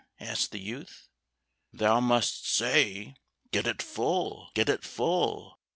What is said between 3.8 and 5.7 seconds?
full, get it full.